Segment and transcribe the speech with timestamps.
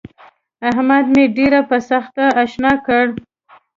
[0.69, 3.05] احمد مې ډېره په سختي اشنا کړ.